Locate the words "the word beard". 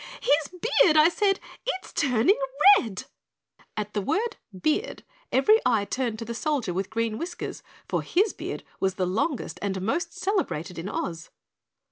3.93-5.03